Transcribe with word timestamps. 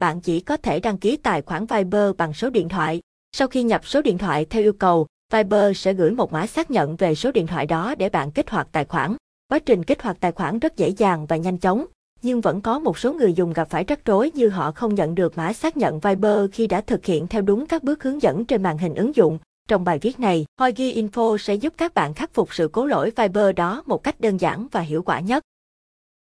bạn 0.00 0.20
chỉ 0.20 0.40
có 0.40 0.56
thể 0.56 0.80
đăng 0.80 0.98
ký 0.98 1.16
tài 1.16 1.42
khoản 1.42 1.66
Viber 1.66 2.16
bằng 2.18 2.32
số 2.32 2.50
điện 2.50 2.68
thoại. 2.68 3.00
Sau 3.36 3.48
khi 3.48 3.62
nhập 3.62 3.86
số 3.86 4.02
điện 4.02 4.18
thoại 4.18 4.44
theo 4.44 4.62
yêu 4.62 4.72
cầu, 4.72 5.06
Viber 5.32 5.76
sẽ 5.76 5.92
gửi 5.92 6.10
một 6.10 6.32
mã 6.32 6.46
xác 6.46 6.70
nhận 6.70 6.96
về 6.96 7.14
số 7.14 7.32
điện 7.32 7.46
thoại 7.46 7.66
đó 7.66 7.94
để 7.98 8.08
bạn 8.08 8.30
kích 8.30 8.50
hoạt 8.50 8.68
tài 8.72 8.84
khoản. 8.84 9.16
Quá 9.48 9.58
trình 9.58 9.84
kích 9.84 10.02
hoạt 10.02 10.16
tài 10.20 10.32
khoản 10.32 10.58
rất 10.58 10.76
dễ 10.76 10.88
dàng 10.88 11.26
và 11.26 11.36
nhanh 11.36 11.58
chóng, 11.58 11.86
nhưng 12.22 12.40
vẫn 12.40 12.60
có 12.60 12.78
một 12.78 12.98
số 12.98 13.12
người 13.12 13.34
dùng 13.34 13.52
gặp 13.52 13.70
phải 13.70 13.84
rắc 13.84 14.04
rối 14.04 14.30
như 14.34 14.48
họ 14.48 14.72
không 14.72 14.94
nhận 14.94 15.14
được 15.14 15.36
mã 15.36 15.52
xác 15.52 15.76
nhận 15.76 16.00
Viber 16.00 16.50
khi 16.52 16.66
đã 16.66 16.80
thực 16.80 17.04
hiện 17.04 17.26
theo 17.26 17.42
đúng 17.42 17.66
các 17.66 17.82
bước 17.82 18.02
hướng 18.02 18.22
dẫn 18.22 18.44
trên 18.44 18.62
màn 18.62 18.78
hình 18.78 18.94
ứng 18.94 19.16
dụng. 19.16 19.38
Trong 19.68 19.84
bài 19.84 19.98
viết 19.98 20.20
này, 20.20 20.46
Hoigi 20.58 21.02
Info 21.02 21.36
sẽ 21.36 21.54
giúp 21.54 21.74
các 21.76 21.94
bạn 21.94 22.14
khắc 22.14 22.34
phục 22.34 22.54
sự 22.54 22.68
cố 22.72 22.86
lỗi 22.86 23.12
Viber 23.16 23.56
đó 23.56 23.82
một 23.86 24.02
cách 24.02 24.20
đơn 24.20 24.40
giản 24.40 24.66
và 24.72 24.80
hiệu 24.80 25.02
quả 25.02 25.20
nhất. 25.20 25.42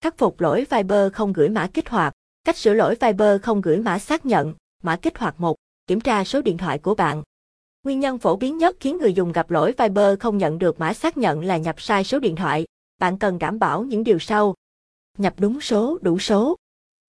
Khắc 0.04 0.18
phục 0.18 0.41
lỗi 0.41 0.66
Viber 0.70 1.12
không 1.12 1.32
gửi 1.32 1.48
mã 1.48 1.66
kích 1.66 1.89
hoạt. 1.89 2.12
Cách 2.45 2.56
sửa 2.56 2.74
lỗi 2.74 2.96
Viber 3.00 3.43
không 3.43 3.61
gửi 3.61 3.79
mã 3.79 3.98
xác 3.98 4.27
nhận, 4.27 4.54
mã 4.82 4.96
kích 4.96 5.18
hoạt 5.18 5.41
1. 5.41 5.56
Kiểm 5.87 6.00
tra 6.00 6.24
số 6.24 6.42
điện 6.42 6.59
thoại 6.59 6.78
của 6.78 6.95
bạn. 6.95 7.23
Nguyên 7.84 8.00
nhân 8.00 8.19
phổ 8.19 8.37
biến 8.37 8.59
nhất 8.59 8.77
khiến 8.80 8.98
người 8.98 9.14
dùng 9.14 9.33
gặp 9.33 9.50
lỗi 9.50 9.74
Viber 9.78 10.19
không 10.20 10.38
nhận 10.38 10.59
được 10.59 10.80
mã 10.80 10.95
xác 10.95 11.16
nhận 11.16 11.45
là 11.45 11.56
nhập 11.56 11.80
sai 11.80 12.05
số 12.05 12.19
điện 12.19 12.36
thoại. 12.36 12.64
Bạn 12.98 13.19
cần 13.19 13.38
đảm 13.38 13.59
bảo 13.59 13.84
những 13.84 14.05
điều 14.05 14.19
sau. 14.19 14.55
Nhập 15.19 15.34
đúng 15.38 15.60
số, 15.60 15.98
đủ 16.02 16.19
số. 16.19 16.56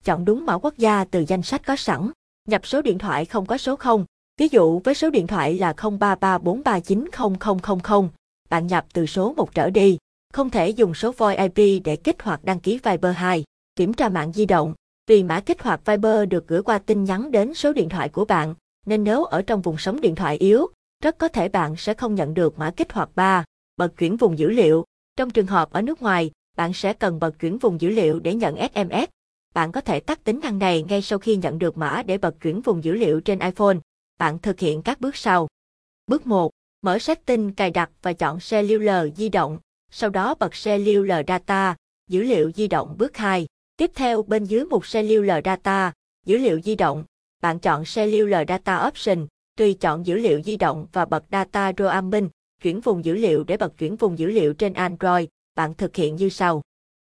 Chọn 0.05 0.25
đúng 0.25 0.47
mã 0.47 0.59
quốc 0.59 0.75
gia 0.77 1.05
từ 1.05 1.25
danh 1.29 1.43
sách 1.43 1.67
có 1.67 1.77
sẵn. 1.77 2.11
Nhập 2.49 2.67
số 2.67 2.83
điện 2.83 2.99
thoại 2.99 3.25
không 3.25 3.47
có 3.47 3.59
số 3.59 3.77
0. 3.77 4.05
Ví 4.37 4.49
dụ 4.49 4.79
với 4.79 4.95
số 4.95 5.11
điện 5.11 5.27
thoại 5.27 5.59
là 5.59 5.73
0334390000, 5.73 8.09
bạn 8.51 8.67
nhập 8.67 8.87
từ 8.93 9.07
số 9.07 9.35
1 9.37 9.55
trở 9.55 9.71
đi. 9.71 9.99
Không 10.33 10.51
thể 10.51 10.69
dùng 10.69 10.95
số 10.95 11.13
VoIP 11.13 11.55
IP 11.55 11.83
để 11.85 11.97
kích 11.97 12.23
hoạt 12.23 12.45
đăng 12.45 12.61
ký 12.61 12.79
Viber 12.85 13.17
2. 13.17 13.45
Kiểm 13.77 13.93
tra 13.93 14.09
mạng 14.09 14.33
di 14.33 14.47
động. 14.47 14.75
Vì 15.07 15.23
mã 15.23 15.41
kích 15.41 15.63
hoạt 15.63 15.81
Viber 15.87 16.29
được 16.29 16.49
gửi 16.49 16.63
qua 16.63 16.79
tin 16.79 17.05
nhắn 17.05 17.31
đến 17.31 17.55
số 17.55 17.73
điện 17.73 17.89
thoại 17.89 18.09
của 18.09 18.25
bạn, 18.25 18.55
nên 18.87 19.05
nếu 19.05 19.25
ở 19.25 19.43
trong 19.43 19.63
vùng 19.63 19.79
sóng 19.79 20.01
điện 20.01 20.15
thoại 20.15 20.37
yếu, 20.37 20.67
rất 21.03 21.19
có 21.19 21.29
thể 21.29 21.49
bạn 21.49 21.77
sẽ 21.77 21.95
không 21.95 22.15
nhận 22.15 22.35
được 22.35 22.59
mã 22.59 22.71
kích 22.77 22.93
hoạt 22.93 23.11
3. 23.15 23.45
Bật 23.77 23.97
chuyển 23.97 24.17
vùng 24.17 24.39
dữ 24.39 24.51
liệu. 24.51 24.85
Trong 25.17 25.31
trường 25.31 25.47
hợp 25.47 25.73
ở 25.73 25.83
nước 25.83 26.03
ngoài, 26.03 26.31
bạn 26.57 26.73
sẽ 26.73 26.93
cần 26.93 27.21
bật 27.21 27.39
chuyển 27.39 27.59
vùng 27.59 27.81
dữ 27.81 27.89
liệu 27.89 28.21
để 28.21 28.35
nhận 28.35 28.57
SMS. 28.57 29.09
Bạn 29.55 29.73
có 29.73 29.81
thể 29.81 30.01
tắt 30.01 30.25
tính 30.25 30.41
năng 30.43 30.59
này 30.59 30.85
ngay 30.89 31.03
sau 31.03 31.19
khi 31.19 31.37
nhận 31.37 31.59
được 31.59 31.79
mã 31.79 32.03
để 32.07 32.19
bật 32.19 32.35
chuyển 32.41 32.61
vùng 32.61 32.85
dữ 32.85 32.93
liệu 32.93 33.21
trên 33.21 33.39
iPhone. 33.39 33.77
Bạn 34.19 34.39
thực 34.39 34.61
hiện 34.61 34.83
các 34.83 35.01
bước 35.01 35.17
sau. 35.17 35.49
Bước 36.07 36.27
1. 36.27 36.51
Mở 36.83 36.99
setting 36.99 37.55
cài 37.55 37.71
đặt 37.71 37.91
và 38.03 38.13
chọn 38.13 38.39
cellular 38.51 39.09
di 39.17 39.29
động, 39.29 39.59
sau 39.91 40.11
đó 40.11 40.35
bật 40.35 40.53
cellular 40.65 41.25
data, 41.29 41.77
dữ 42.09 42.23
liệu 42.23 42.53
di 42.53 42.69
động 42.69 42.95
bước 42.99 43.17
2. 43.17 43.47
Tiếp 43.83 43.91
theo 43.95 44.23
bên 44.23 44.45
dưới 44.45 44.65
mục 44.65 44.83
cellular 44.93 45.45
data, 45.45 45.93
dữ 46.27 46.39
liệu 46.39 46.61
di 46.61 46.75
động, 46.75 47.05
bạn 47.41 47.59
chọn 47.59 47.85
cellular 47.95 48.49
data 48.49 48.87
option, 48.89 49.27
tùy 49.57 49.75
chọn 49.75 50.07
dữ 50.07 50.19
liệu 50.19 50.43
di 50.43 50.57
động 50.57 50.87
và 50.93 51.05
bật 51.05 51.25
data 51.33 51.73
roaming, 51.79 52.29
chuyển 52.63 52.81
vùng 52.81 53.05
dữ 53.05 53.15
liệu 53.15 53.45
để 53.45 53.57
bật 53.57 53.79
chuyển 53.79 53.97
vùng 53.97 54.19
dữ 54.19 54.27
liệu 54.27 54.55
trên 54.55 54.73
Android, 54.73 55.27
bạn 55.55 55.75
thực 55.75 55.97
hiện 55.97 56.17
như 56.17 56.29
sau. 56.29 56.63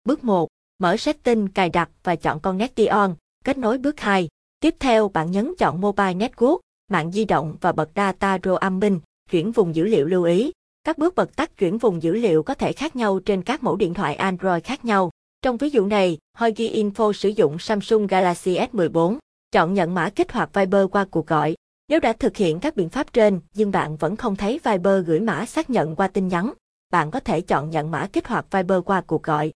Bước 0.05 0.23
1. 0.23 0.47
Mở 0.79 0.97
setting 0.97 1.47
cài 1.47 1.69
đặt 1.69 1.89
và 2.03 2.15
chọn 2.15 2.39
Connection, 2.39 3.15
kết 3.43 3.57
nối 3.57 3.77
bước 3.77 3.99
2. 3.99 4.27
Tiếp 4.59 4.75
theo 4.79 5.09
bạn 5.09 5.31
nhấn 5.31 5.53
chọn 5.57 5.81
Mobile 5.81 6.13
Network, 6.13 6.59
mạng 6.91 7.11
di 7.11 7.25
động 7.25 7.57
và 7.61 7.71
bật 7.71 7.89
data 7.95 8.37
roaming, 8.43 8.99
chuyển 9.31 9.51
vùng 9.51 9.75
dữ 9.75 9.83
liệu 9.83 10.07
lưu 10.07 10.23
ý. 10.23 10.51
Các 10.83 10.97
bước 10.97 11.15
bật 11.15 11.35
tắt 11.35 11.57
chuyển 11.57 11.77
vùng 11.77 12.03
dữ 12.03 12.13
liệu 12.13 12.43
có 12.43 12.53
thể 12.53 12.73
khác 12.73 12.95
nhau 12.95 13.19
trên 13.19 13.41
các 13.41 13.63
mẫu 13.63 13.75
điện 13.75 13.93
thoại 13.93 14.15
Android 14.15 14.63
khác 14.63 14.85
nhau. 14.85 15.11
Trong 15.45 15.57
ví 15.57 15.69
dụ 15.69 15.85
này, 15.85 16.17
Hoigi 16.37 16.83
Info 16.83 17.11
sử 17.11 17.29
dụng 17.29 17.59
Samsung 17.59 18.07
Galaxy 18.07 18.57
S14. 18.57 19.17
Chọn 19.51 19.73
nhận 19.73 19.93
mã 19.93 20.09
kích 20.09 20.31
hoạt 20.31 20.53
Viber 20.53 20.85
qua 20.91 21.05
cuộc 21.11 21.27
gọi. 21.27 21.55
Nếu 21.89 21.99
đã 21.99 22.13
thực 22.13 22.37
hiện 22.37 22.59
các 22.59 22.75
biện 22.75 22.89
pháp 22.89 23.13
trên 23.13 23.39
nhưng 23.53 23.71
bạn 23.71 23.95
vẫn 23.97 24.15
không 24.15 24.35
thấy 24.35 24.59
Viber 24.63 25.05
gửi 25.05 25.19
mã 25.19 25.45
xác 25.45 25.69
nhận 25.69 25.95
qua 25.95 26.07
tin 26.07 26.27
nhắn, 26.27 26.53
bạn 26.91 27.11
có 27.11 27.19
thể 27.19 27.41
chọn 27.41 27.69
nhận 27.69 27.91
mã 27.91 28.07
kích 28.13 28.27
hoạt 28.27 28.45
Viber 28.51 28.79
qua 28.85 29.01
cuộc 29.01 29.23
gọi. 29.23 29.51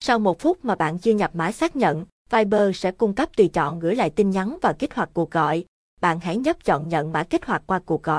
Sau 0.00 0.18
một 0.18 0.40
phút 0.40 0.64
mà 0.64 0.74
bạn 0.74 0.98
chưa 0.98 1.14
nhập 1.14 1.30
mã 1.34 1.52
xác 1.52 1.76
nhận, 1.76 2.04
Viber 2.30 2.76
sẽ 2.76 2.90
cung 2.90 3.14
cấp 3.14 3.28
tùy 3.36 3.48
chọn 3.48 3.80
gửi 3.80 3.94
lại 3.96 4.10
tin 4.10 4.30
nhắn 4.30 4.58
và 4.62 4.72
kích 4.72 4.94
hoạt 4.94 5.10
cuộc 5.12 5.30
gọi. 5.30 5.64
Bạn 6.00 6.20
hãy 6.20 6.36
nhấp 6.36 6.64
chọn 6.64 6.88
nhận 6.88 7.12
mã 7.12 7.22
kích 7.22 7.46
hoạt 7.46 7.62
qua 7.66 7.78
cuộc 7.78 8.02
gọi. 8.02 8.14